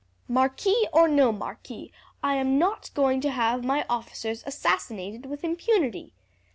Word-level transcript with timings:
Marquis 0.27 0.87
or 0.91 1.07
no 1.07 1.31
marquis, 1.31 1.91
I 2.23 2.33
am 2.37 2.57
not 2.57 2.89
going 2.95 3.21
to 3.21 3.29
have 3.29 3.63
my 3.63 3.85
officers 3.87 4.41
assassinated 4.47 5.27
with 5.27 5.43
impunity. 5.43 6.15